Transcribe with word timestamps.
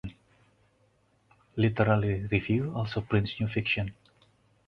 "Literary 1.57 2.25
Review" 2.27 2.73
also 2.75 3.01
prints 3.01 3.39
new 3.39 3.47
fiction. 3.47 3.93